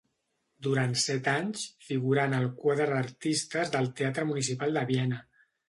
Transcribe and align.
Durant 0.67 0.95
set 1.01 1.29
anys 1.33 1.65
figurà 1.91 2.25
en 2.31 2.35
el 2.39 2.49
quadre 2.65 2.89
d'artistes 2.95 3.73
del 3.79 3.93
Teatre 4.03 4.29
Municipal 4.33 4.77
de 4.81 4.89
Viena. 4.93 5.25